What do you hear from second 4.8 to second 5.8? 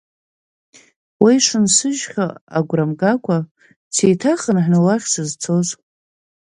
уахь сызцоз.